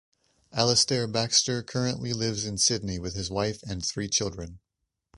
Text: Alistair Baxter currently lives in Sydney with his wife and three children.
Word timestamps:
Alistair 0.51 1.05
Baxter 1.07 1.61
currently 1.61 2.11
lives 2.11 2.43
in 2.43 2.57
Sydney 2.57 2.97
with 2.97 3.13
his 3.13 3.29
wife 3.29 3.61
and 3.69 3.85
three 3.85 4.07
children. 4.07 4.57